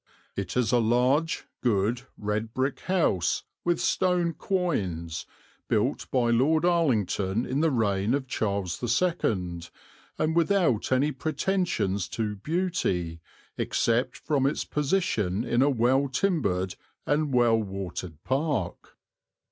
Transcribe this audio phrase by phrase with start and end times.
[0.35, 5.27] "It is a large, good, red brick house, with stone quoins,
[5.67, 9.59] built by Lord Arlington in the reign of Charles II,
[10.17, 13.19] and without any pretensions to beauty,
[13.59, 16.73] except from its position in a well timbered
[17.05, 18.97] and well watered park."